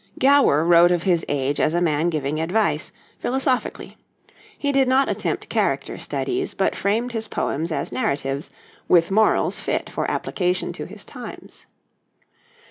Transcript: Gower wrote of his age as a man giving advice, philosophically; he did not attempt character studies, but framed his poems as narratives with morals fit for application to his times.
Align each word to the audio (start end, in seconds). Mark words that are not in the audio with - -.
Gower 0.17 0.65
wrote 0.65 0.91
of 0.91 1.03
his 1.03 1.23
age 1.29 1.59
as 1.59 1.75
a 1.75 1.79
man 1.79 2.09
giving 2.09 2.39
advice, 2.41 2.91
philosophically; 3.19 3.97
he 4.57 4.71
did 4.71 4.87
not 4.87 5.11
attempt 5.11 5.47
character 5.47 5.95
studies, 5.99 6.55
but 6.55 6.75
framed 6.75 7.11
his 7.11 7.27
poems 7.27 7.71
as 7.71 7.91
narratives 7.91 8.49
with 8.87 9.11
morals 9.11 9.61
fit 9.61 9.91
for 9.91 10.09
application 10.09 10.73
to 10.73 10.85
his 10.85 11.05
times. 11.05 11.67